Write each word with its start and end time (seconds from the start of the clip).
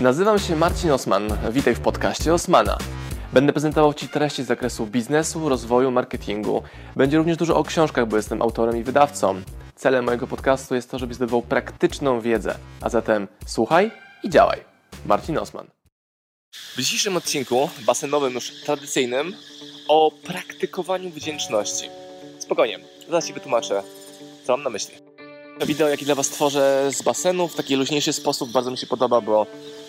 Nazywam 0.00 0.38
się 0.38 0.56
Marcin 0.56 0.90
Osman. 0.90 1.38
Witaj 1.52 1.74
w 1.74 1.80
podcaście 1.80 2.34
Osmana. 2.34 2.78
Będę 3.32 3.52
prezentował 3.52 3.94
Ci 3.94 4.08
treści 4.08 4.42
z 4.42 4.46
zakresu 4.46 4.86
biznesu, 4.86 5.48
rozwoju, 5.48 5.90
marketingu. 5.90 6.62
Będzie 6.96 7.16
również 7.18 7.36
dużo 7.36 7.56
o 7.56 7.64
książkach, 7.64 8.08
bo 8.08 8.16
jestem 8.16 8.42
autorem 8.42 8.76
i 8.76 8.82
wydawcą. 8.82 9.42
Celem 9.76 10.04
mojego 10.04 10.26
podcastu 10.26 10.74
jest 10.74 10.90
to, 10.90 10.98
żebyś 10.98 11.16
zdobywał 11.16 11.42
praktyczną 11.42 12.20
wiedzę. 12.20 12.58
A 12.80 12.88
zatem 12.88 13.28
słuchaj 13.46 13.90
i 14.22 14.30
działaj. 14.30 14.64
Marcin 15.06 15.38
Osman. 15.38 15.66
W 16.52 16.78
dzisiejszym 16.78 17.16
odcinku, 17.16 17.70
basenowym 17.86 18.34
już 18.34 18.62
tradycyjnym, 18.64 19.34
o 19.88 20.10
praktykowaniu 20.26 21.10
wdzięczności. 21.10 21.88
Spokojnie, 22.38 22.78
zaraz 23.08 23.26
Ci 23.26 23.32
wytłumaczę, 23.32 23.82
co 24.44 24.52
mam 24.52 24.62
na 24.62 24.70
myśli. 24.70 24.94
Wideo, 25.66 25.88
jakie 25.88 26.04
dla 26.04 26.14
Was 26.14 26.28
tworzę 26.28 26.90
z 26.92 27.02
basenu 27.02 27.48
w 27.48 27.54
taki 27.54 27.76
luźniejszy 27.76 28.12
sposób, 28.12 28.50
bardzo 28.50 28.70
mi 28.70 28.78
się 28.78 28.86
podoba, 28.86 29.20
bo 29.20 29.46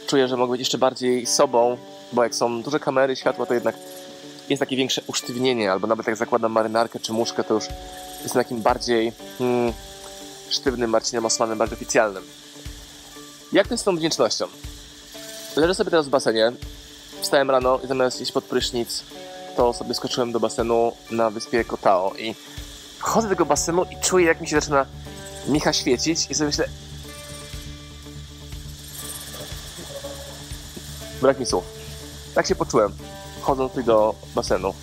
czuję, 0.07 0.27
że 0.27 0.37
mogę 0.37 0.51
być 0.51 0.59
jeszcze 0.59 0.77
bardziej 0.77 1.25
sobą, 1.25 1.77
bo 2.13 2.23
jak 2.23 2.35
są 2.35 2.61
duże 2.61 2.79
kamery, 2.79 3.15
światła, 3.15 3.45
to 3.45 3.53
jednak 3.53 3.75
jest 4.49 4.59
takie 4.59 4.75
większe 4.75 5.01
usztywnienie, 5.07 5.71
albo 5.71 5.87
nawet 5.87 6.07
jak 6.07 6.15
zakładam 6.15 6.51
marynarkę 6.51 6.99
czy 6.99 7.13
muszkę, 7.13 7.43
to 7.43 7.53
już 7.53 7.65
jestem 8.23 8.43
takim 8.43 8.61
bardziej 8.61 9.13
hmm, 9.37 9.73
sztywnym 10.49 10.89
Marcinem 10.89 11.25
Osmanem, 11.25 11.57
bardziej 11.57 11.77
oficjalnym. 11.77 12.23
Jak 13.53 13.67
to 13.67 13.73
jest 13.73 13.81
z 13.81 13.85
tą 13.85 13.95
wdzięcznością? 13.95 14.45
Leżę 15.55 15.75
sobie 15.75 15.91
teraz 15.91 16.07
w 16.07 16.09
basenie, 16.09 16.51
wstałem 17.21 17.51
rano 17.51 17.79
i 17.83 17.87
zamiast 17.87 18.21
iść 18.21 18.31
pod 18.31 18.43
prysznic, 18.43 19.03
to 19.57 19.73
sobie 19.73 19.93
skoczyłem 19.93 20.31
do 20.31 20.39
basenu 20.39 20.91
na 21.11 21.29
wyspie 21.29 21.63
Kotao 21.63 22.13
i 22.19 22.35
wchodzę 22.97 23.27
do 23.27 23.35
tego 23.35 23.45
basenu 23.45 23.83
i 23.83 24.01
czuję, 24.01 24.25
jak 24.25 24.41
mi 24.41 24.47
się 24.47 24.55
zaczyna 24.55 24.85
Micha 25.47 25.73
świecić 25.73 26.27
i 26.29 26.35
sobie 26.35 26.47
myślę... 26.47 26.67
Brak 31.21 31.39
mi 31.39 31.45
słów. 31.45 31.63
Tak 32.35 32.47
się 32.47 32.55
poczułem, 32.55 32.91
wchodząc 33.41 33.71
tutaj 33.71 33.85
do 33.85 34.15
basenu. 34.35 34.73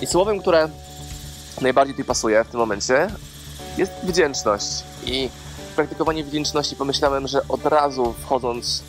I 0.00 0.06
słowem, 0.06 0.40
które 0.40 0.68
najbardziej 1.60 1.94
tutaj 1.94 2.06
pasuje 2.06 2.44
w 2.44 2.48
tym 2.48 2.60
momencie, 2.60 3.10
jest 3.78 3.92
wdzięczność. 4.02 4.66
I 5.06 5.28
praktykowanie 5.76 6.24
wdzięczności 6.24 6.76
pomyślałem, 6.76 7.28
że 7.28 7.48
od 7.48 7.66
razu 7.66 8.14
wchodząc 8.22 8.82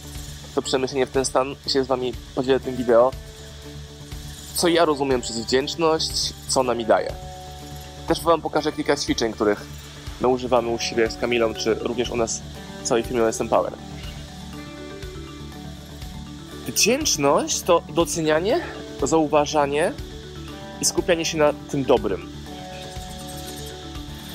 w 0.52 0.55
to 0.55 0.61
przemyślenie, 0.61 1.05
w 1.05 1.11
ten 1.11 1.25
stan, 1.25 1.55
się 1.67 1.83
z 1.83 1.88
Wami 1.88 2.14
podzielę 2.36 2.59
tym 2.59 2.75
wideo, 2.75 3.11
co 4.55 4.67
ja 4.67 4.86
rozumiem 4.86 5.21
przez 5.21 5.39
wdzięczność, 5.39 6.33
co 6.47 6.59
ona 6.59 6.73
mi 6.73 6.86
daje. 6.86 7.14
Też 8.08 8.21
Wam 8.21 8.41
pokażę 8.41 8.71
kilka 8.71 8.95
ćwiczeń, 8.95 9.33
których 9.33 9.66
my 10.21 10.27
używamy 10.27 10.69
u 10.69 10.80
siebie 10.80 11.11
z 11.11 11.17
Kamilą, 11.17 11.53
czy 11.53 11.73
również 11.73 12.09
u 12.09 12.16
nas 12.16 12.41
w 12.83 12.88
całej 12.88 13.03
firmie 13.03 13.23
OSM 13.23 13.49
Power. 13.49 13.73
Wdzięczność 16.67 17.61
to 17.61 17.81
docenianie, 17.89 18.61
zauważanie 19.03 19.92
i 20.81 20.86
skupianie 20.86 21.25
się 21.25 21.38
na 21.38 21.53
tym 21.72 21.83
dobrym. 21.83 22.30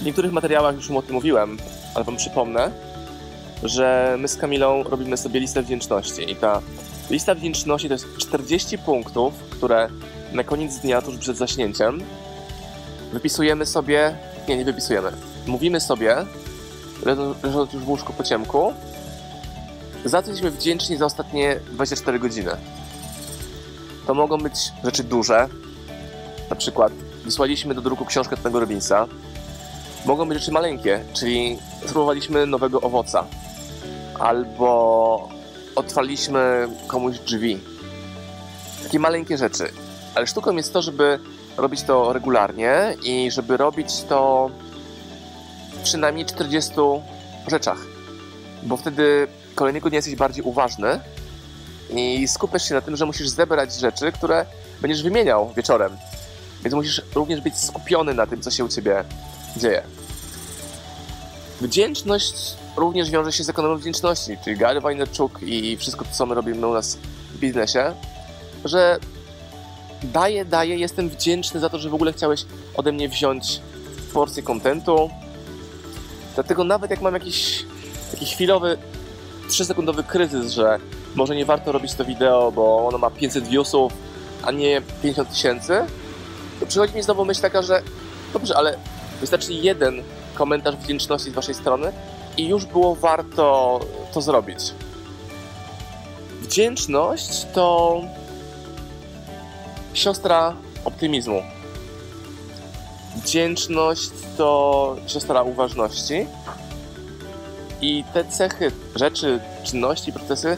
W 0.00 0.04
niektórych 0.04 0.32
materiałach 0.32 0.74
już 0.74 0.90
o 0.90 1.02
tym 1.02 1.14
mówiłem, 1.14 1.58
ale 1.94 2.04
Wam 2.04 2.16
przypomnę, 2.16 2.70
że 3.62 4.16
my 4.18 4.28
z 4.28 4.36
Kamilą 4.36 4.82
robimy 4.82 5.16
sobie 5.16 5.40
listę 5.40 5.62
wdzięczności 5.62 6.30
i 6.30 6.36
ta 6.36 6.62
lista 7.10 7.34
wdzięczności 7.34 7.88
to 7.88 7.94
jest 7.94 8.16
40 8.18 8.78
punktów, 8.78 9.34
które 9.50 9.88
na 10.32 10.44
koniec 10.44 10.78
dnia, 10.78 11.02
tuż 11.02 11.16
przed 11.16 11.36
zaśnięciem, 11.36 12.02
wypisujemy 13.12 13.66
sobie, 13.66 14.16
nie, 14.48 14.56
nie 14.56 14.64
wypisujemy, 14.64 15.12
mówimy 15.46 15.80
sobie, 15.80 16.16
leżąc 17.42 17.72
już 17.72 17.82
w 17.82 17.88
łóżku 17.88 18.12
po 18.12 18.22
ciemku, 18.22 18.72
za 20.04 20.22
co 20.22 20.30
jesteśmy 20.30 20.50
wdzięczni 20.50 20.96
za 20.96 21.06
ostatnie 21.06 21.60
24 21.72 22.18
godziny. 22.18 22.50
To 24.06 24.14
mogą 24.14 24.38
być 24.38 24.72
rzeczy 24.84 25.04
duże, 25.04 25.48
na 26.50 26.56
przykład 26.56 26.92
wysłaliśmy 27.24 27.74
do 27.74 27.80
druku 27.80 28.04
książkę 28.04 28.36
tego 28.36 28.60
Robinsa. 28.60 29.06
Mogą 30.06 30.28
być 30.28 30.38
rzeczy 30.38 30.52
maleńkie, 30.52 31.04
czyli 31.12 31.58
spróbowaliśmy 31.86 32.46
nowego 32.46 32.80
owoca, 32.80 33.24
albo 34.18 35.28
otwarliśmy 35.74 36.68
komuś 36.86 37.18
drzwi. 37.18 37.60
Takie 38.82 38.98
maleńkie 38.98 39.38
rzeczy. 39.38 39.64
Ale 40.14 40.26
sztuką 40.26 40.56
jest 40.56 40.72
to, 40.72 40.82
żeby 40.82 41.18
robić 41.56 41.82
to 41.82 42.12
regularnie 42.12 42.96
i 43.02 43.30
żeby 43.30 43.56
robić 43.56 44.02
to 44.02 44.50
przynajmniej 45.82 46.26
40 46.26 46.72
rzeczach. 47.46 47.78
Bo 48.62 48.76
wtedy 48.76 49.28
kolejnego 49.58 49.88
dnia 49.88 49.96
jesteś 49.96 50.16
bardziej 50.16 50.42
uważny 50.44 51.00
i 51.90 52.28
skupiasz 52.28 52.68
się 52.68 52.74
na 52.74 52.80
tym, 52.80 52.96
że 52.96 53.06
musisz 53.06 53.28
zebrać 53.28 53.74
rzeczy, 53.74 54.12
które 54.12 54.46
będziesz 54.80 55.02
wymieniał 55.02 55.52
wieczorem. 55.56 55.96
Więc 56.62 56.74
musisz 56.74 57.02
również 57.14 57.40
być 57.40 57.58
skupiony 57.58 58.14
na 58.14 58.26
tym, 58.26 58.40
co 58.40 58.50
się 58.50 58.64
u 58.64 58.68
ciebie 58.68 59.04
dzieje. 59.56 59.82
Wdzięczność 61.60 62.34
również 62.76 63.10
wiąże 63.10 63.32
się 63.32 63.44
z 63.44 63.48
ekonomią 63.48 63.76
wdzięczności, 63.76 64.38
czyli 64.44 64.56
Gary 64.56 64.80
Vaynerchuk 64.80 65.42
i 65.42 65.76
wszystko, 65.76 66.04
co 66.12 66.26
my 66.26 66.34
robimy 66.34 66.66
u 66.66 66.72
nas 66.72 66.98
w 67.34 67.38
biznesie, 67.38 67.94
że 68.64 68.98
daję, 70.02 70.44
daję, 70.44 70.76
jestem 70.76 71.08
wdzięczny 71.08 71.60
za 71.60 71.68
to, 71.68 71.78
że 71.78 71.90
w 71.90 71.94
ogóle 71.94 72.12
chciałeś 72.12 72.44
ode 72.74 72.92
mnie 72.92 73.08
wziąć 73.08 73.60
porcję 74.12 74.42
kontentu. 74.42 75.10
Dlatego 76.34 76.64
nawet 76.64 76.90
jak 76.90 77.00
mam 77.00 77.14
jakiś 77.14 77.64
taki 78.10 78.26
chwilowy, 78.26 78.78
3-sekundowy 79.48 80.04
kryzys, 80.04 80.52
że 80.52 80.78
może 81.14 81.36
nie 81.36 81.46
warto 81.46 81.72
robić 81.72 81.94
to 81.94 82.04
wideo, 82.04 82.52
bo 82.52 82.86
ono 82.86 82.98
ma 82.98 83.10
500 83.10 83.48
viewsów, 83.48 83.92
a 84.42 84.50
nie 84.50 84.82
50 85.02 85.30
tysięcy, 85.30 85.84
to 86.60 86.66
przychodzi 86.66 86.94
mi 86.94 87.02
znowu 87.02 87.24
myśl 87.24 87.40
taka, 87.40 87.62
że 87.62 87.82
dobrze, 88.32 88.56
ale 88.56 88.78
wystarczy 89.20 89.52
jeden 89.52 90.02
komentarz 90.34 90.76
wdzięczności 90.76 91.30
z 91.30 91.34
waszej 91.34 91.54
strony 91.54 91.92
i 92.36 92.48
już 92.48 92.66
było 92.66 92.94
warto 92.94 93.80
to 94.14 94.20
zrobić. 94.20 94.58
Wdzięczność 96.42 97.46
to 97.54 98.00
siostra 99.94 100.54
optymizmu. 100.84 101.42
Wdzięczność 103.16 104.10
to 104.36 104.96
siostra 105.06 105.42
uważności. 105.42 106.26
I 107.80 108.04
te 108.14 108.24
cechy, 108.24 108.72
rzeczy, 108.94 109.40
czynności, 109.64 110.12
procesy 110.12 110.56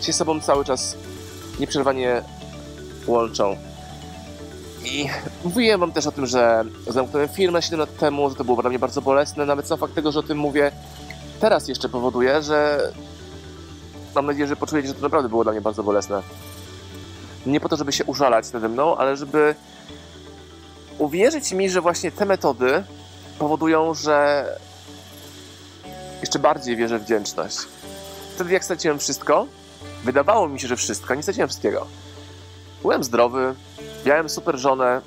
się 0.00 0.12
sobą 0.12 0.40
cały 0.40 0.64
czas 0.64 0.96
nieprzerwanie 1.60 2.22
łączą. 3.06 3.56
I 4.84 5.08
mówiłem 5.44 5.80
wam 5.80 5.92
też 5.92 6.06
o 6.06 6.12
tym, 6.12 6.26
że 6.26 6.64
zamknąłem 6.88 7.28
firmę 7.28 7.62
7 7.62 7.80
lat 7.80 7.96
temu, 7.96 8.30
że 8.30 8.36
to 8.36 8.44
było 8.44 8.62
dla 8.62 8.70
mnie 8.70 8.78
bardzo 8.78 9.02
bolesne. 9.02 9.46
Nawet 9.46 9.66
sam 9.66 9.78
fakt 9.78 9.94
tego, 9.94 10.12
że 10.12 10.18
o 10.18 10.22
tym 10.22 10.38
mówię 10.38 10.72
teraz 11.40 11.68
jeszcze 11.68 11.88
powoduje, 11.88 12.42
że 12.42 12.90
mam 14.14 14.26
nadzieję, 14.26 14.46
że 14.46 14.56
poczujecie, 14.56 14.88
że 14.88 14.94
to 14.94 15.02
naprawdę 15.02 15.28
było 15.28 15.44
dla 15.44 15.52
mnie 15.52 15.60
bardzo 15.60 15.82
bolesne. 15.82 16.22
Nie 17.46 17.60
po 17.60 17.68
to, 17.68 17.76
żeby 17.76 17.92
się 17.92 18.04
użalać 18.04 18.52
nade 18.52 18.68
mną, 18.68 18.96
ale 18.96 19.16
żeby 19.16 19.54
uwierzyć 20.98 21.52
mi, 21.52 21.70
że 21.70 21.80
właśnie 21.80 22.12
te 22.12 22.24
metody 22.24 22.84
powodują, 23.38 23.94
że 23.94 24.46
jeszcze 26.20 26.38
bardziej 26.38 26.76
wierzę 26.76 26.98
w 26.98 27.02
wdzięczność. 27.02 27.56
Wtedy 28.34 28.52
jak 28.52 28.64
straciłem 28.64 28.98
wszystko, 28.98 29.46
wydawało 30.04 30.48
mi 30.48 30.60
się, 30.60 30.68
że 30.68 30.76
wszystko, 30.76 31.14
nie 31.14 31.22
straciłem 31.22 31.48
wszystkiego. 31.48 31.86
Byłem 32.82 33.04
zdrowy, 33.04 33.54
miałem 34.06 34.28
super 34.28 34.58
żonę, 34.58 35.00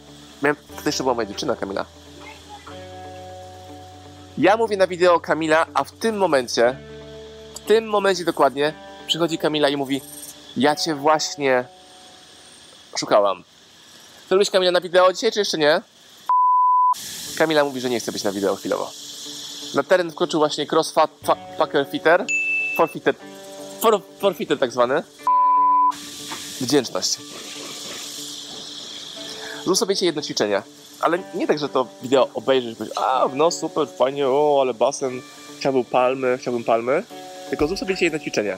miałem... 0.43 0.55
wtedy 0.55 0.89
jeszcze 0.89 1.03
była 1.03 1.15
moja 1.15 1.27
dziewczyna 1.27 1.55
Kamila. 1.55 1.85
Ja 4.37 4.57
mówię 4.57 4.77
na 4.77 4.87
wideo 4.87 5.19
Kamila, 5.19 5.65
a 5.73 5.83
w 5.83 5.91
tym 5.91 6.17
momencie, 6.17 6.77
w 7.55 7.59
tym 7.59 7.87
momencie 7.87 8.25
dokładnie, 8.25 8.73
przychodzi 9.07 9.37
Kamila 9.37 9.69
i 9.69 9.77
mówi 9.77 10.01
ja 10.57 10.75
cię 10.75 10.95
właśnie 10.95 11.65
szukałam. 12.97 13.43
Chcesz 14.25 14.37
być 14.37 14.49
Kamila 14.49 14.71
na 14.71 14.81
wideo 14.81 15.13
dzisiaj, 15.13 15.31
czy 15.31 15.39
jeszcze 15.39 15.57
nie? 15.57 15.81
Kamila 17.37 17.63
mówi, 17.63 17.81
że 17.81 17.89
nie 17.89 17.99
chce 17.99 18.11
być 18.11 18.23
na 18.23 18.31
wideo 18.31 18.55
chwilowo. 18.55 18.91
Na 19.73 19.83
teren 19.83 20.11
wkroczył 20.11 20.39
właśnie 20.39 20.67
crossfucker 20.71 21.85
fitter, 21.91 22.25
forfeited, 22.77 23.17
for, 23.79 24.01
forfeited 24.19 24.59
tak 24.59 24.71
zwany. 24.71 25.03
Wdzięczność. 26.61 27.17
Zrób 29.63 29.77
sobie 29.77 29.95
dzisiaj 29.95 30.05
jedno 30.05 30.21
ćwiczenie. 30.21 30.61
Ale 30.99 31.19
nie 31.33 31.47
tak, 31.47 31.59
że 31.59 31.69
to 31.69 31.87
wideo 32.01 32.29
obejrzysz, 32.33 32.75
powiesz, 32.75 32.93
a 32.97 33.27
no 33.33 33.51
super, 33.51 33.87
fajnie, 33.97 34.27
o, 34.27 34.57
ale 34.61 34.73
basen, 34.73 35.21
chciałbym 35.59 35.85
palmy, 35.85 36.37
chciałbym 36.37 36.63
palmy. 36.63 37.03
Tylko 37.49 37.67
zrób 37.67 37.79
sobie 37.79 37.93
dzisiaj 37.93 38.05
jedno 38.05 38.19
ćwiczenie. 38.19 38.57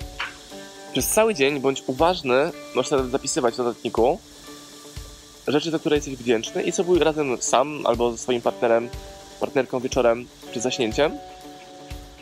Przez 0.91 1.07
cały 1.07 1.35
dzień 1.35 1.59
bądź 1.59 1.83
uważny, 1.87 2.51
możesz 2.75 2.91
nawet 2.91 3.11
zapisywać 3.11 3.55
w 3.55 3.57
notatniku 3.57 4.19
rzeczy, 5.47 5.71
za 5.71 5.79
które 5.79 5.95
jesteś 5.95 6.15
wdzięczny 6.15 6.63
i 6.63 6.71
sobie 6.71 7.03
razem 7.03 7.41
sam 7.41 7.85
albo 7.85 8.11
ze 8.11 8.17
swoim 8.17 8.41
partnerem, 8.41 8.89
partnerką 9.41 9.79
wieczorem 9.79 10.25
przed 10.51 10.63
zaśnięciem. 10.63 11.11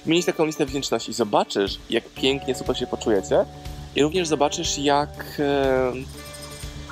Mieć 0.06 0.26
taką 0.26 0.46
listę 0.46 0.66
wdzięczności. 0.66 1.14
Zobaczysz, 1.14 1.80
jak 1.90 2.04
pięknie, 2.10 2.56
super 2.56 2.78
się 2.78 2.88
poczujecie. 2.88 3.46
I 3.96 4.04
również 4.04 4.28
zobaczysz, 4.28 4.78
jak 4.78 5.42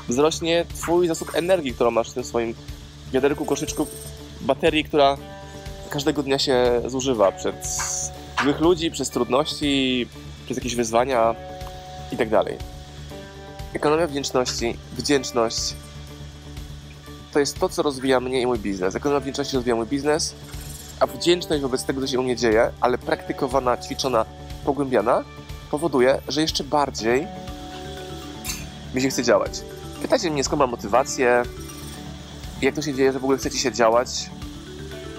wzrośnie 0.09 0.65
Twój 0.75 1.07
zasób 1.07 1.35
energii, 1.35 1.73
którą 1.73 1.91
masz 1.91 2.09
w 2.09 2.13
tym 2.13 2.23
swoim 2.23 2.55
wiaderku, 3.13 3.45
koszyczku 3.45 3.87
baterii, 4.41 4.83
która 4.83 5.17
każdego 5.89 6.23
dnia 6.23 6.39
się 6.39 6.81
zużywa 6.85 7.31
przed 7.31 7.67
złych 8.43 8.59
ludzi, 8.59 8.91
przez 8.91 9.09
trudności, 9.09 10.07
przez 10.45 10.57
jakieś 10.57 10.75
wyzwania 10.75 11.35
itd. 12.11 12.43
Ekonomia 13.73 14.07
wdzięczności, 14.07 14.77
wdzięczność 14.97 15.73
to 17.37 17.41
jest 17.41 17.59
to, 17.59 17.69
co 17.69 17.81
rozwija 17.81 18.19
mnie 18.19 18.41
i 18.41 18.47
mój 18.47 18.59
biznes. 18.59 18.95
Ekonomia 18.95 19.19
wdzięczności 19.19 19.55
rozwija 19.55 19.75
mój 19.75 19.85
biznes, 19.85 20.35
a 20.99 21.07
wdzięczność 21.07 21.61
wobec 21.61 21.83
tego, 21.83 22.01
co 22.01 22.07
się 22.07 22.19
u 22.19 22.23
mnie 22.23 22.35
dzieje, 22.35 22.71
ale 22.81 22.97
praktykowana, 22.97 23.77
ćwiczona, 23.77 24.25
pogłębiana, 24.65 25.23
powoduje, 25.71 26.21
że 26.27 26.41
jeszcze 26.41 26.63
bardziej 26.63 27.27
mi 28.95 29.01
się 29.01 29.09
chce 29.09 29.23
działać. 29.23 29.51
Pytajcie 30.01 30.31
mnie, 30.31 30.43
skąd 30.43 30.59
mam 30.59 30.69
motywację, 30.69 31.43
jak 32.61 32.75
to 32.75 32.81
się 32.81 32.93
dzieje, 32.93 33.13
że 33.13 33.19
w 33.19 33.23
ogóle 33.23 33.37
chcecie 33.37 33.57
się 33.57 33.71
działać. 33.71 34.29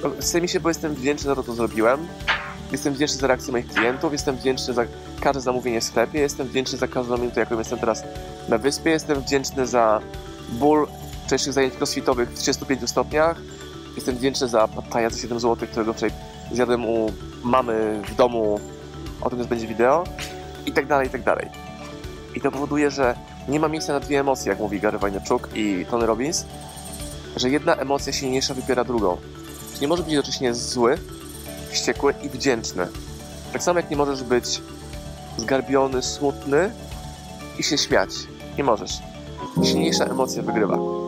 No, 0.03 0.11
Chce 0.21 0.41
mi 0.41 0.49
się, 0.49 0.61
bo 0.61 0.69
jestem 0.69 0.94
wdzięczny 0.94 1.26
za 1.29 1.35
to, 1.35 1.43
co 1.43 1.55
zrobiłem. 1.55 2.09
Jestem 2.73 2.94
wdzięczny 2.94 3.19
za 3.19 3.26
reakcję 3.26 3.53
moich 3.53 3.69
klientów, 3.69 4.12
jestem 4.12 4.37
wdzięczny 4.37 4.75
za 4.75 4.85
każde 5.21 5.41
zamówienie 5.41 5.81
w 5.81 5.85
sklepie, 5.85 6.19
jestem 6.19 6.49
wdzięczny 6.49 6.79
za 6.79 6.88
każdą 6.88 7.19
minutę, 7.19 7.41
jaką 7.41 7.59
jestem 7.59 7.79
teraz 7.79 8.03
na 8.49 8.59
wyspie, 8.59 8.91
jestem 8.91 9.21
wdzięczny 9.21 9.67
za 9.67 10.00
ból 10.49 10.87
wczorajszych 11.29 11.53
zajęć 11.53 11.75
crossfitowych 11.75 12.31
w 12.31 12.39
35 12.39 12.91
stopniach, 12.91 13.37
jestem 13.97 14.17
wdzięczny 14.17 14.49
za 14.49 14.69
pattaja 14.69 15.11
za 15.11 15.19
7 15.19 15.41
zł, 15.41 15.69
którego 15.71 15.93
wczoraj 15.93 16.15
zjadłem 16.53 16.85
u 16.85 17.13
mamy 17.43 18.03
w 18.09 18.15
domu, 18.15 18.61
o 19.21 19.31
tym 19.31 19.39
już 19.39 19.49
będzie 19.49 19.67
wideo, 19.67 20.05
i 20.67 20.73
tak 20.73 20.87
dalej, 20.87 21.07
i 21.07 21.11
tak 21.11 21.23
dalej. 21.23 21.49
I 22.35 22.41
to 22.41 22.51
powoduje, 22.51 22.91
że 22.91 23.15
nie 23.49 23.61
ma 23.61 23.69
miejsca 23.69 23.93
na 23.93 24.01
dwie 24.01 24.21
emocje, 24.21 24.51
jak 24.51 24.59
mówi 24.59 24.81
Gary 24.81 24.99
Vaynerchuk 24.99 25.49
i 25.55 25.87
Tony 25.91 26.07
Robbins, 26.07 26.45
że 27.37 27.51
jedna 27.51 27.77
emocja 27.77 28.13
silniejsza 28.13 28.55
wypiera 28.55 28.85
drugą. 28.85 29.17
Że 29.75 29.81
nie 29.81 29.89
możesz 29.89 30.05
być 30.05 30.15
jednocześnie 30.15 30.55
zły, 30.55 30.99
wściekły 31.71 32.15
i 32.23 32.29
wdzięczny. 32.29 32.87
Tak 33.53 33.63
samo 33.63 33.79
jak 33.79 33.91
nie 33.91 33.97
możesz 33.97 34.23
być 34.23 34.61
zgarbiony, 35.37 36.03
smutny 36.03 36.71
i 37.59 37.63
się 37.63 37.79
śmiać. 37.79 38.11
Nie 38.59 38.65
możesz. 38.65 38.93
Silniejsza 39.65 40.05
emocja 40.05 40.43
wygrywa. 40.43 41.08